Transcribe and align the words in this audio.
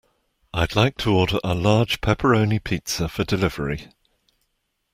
I'd 0.51 0.75
like 0.75 0.97
to 0.97 1.11
order 1.13 1.37
a 1.43 1.53
large 1.53 2.01
pepperoni 2.01 2.57
pizza 2.63 3.07
for 3.07 3.23
delivery. 3.23 3.89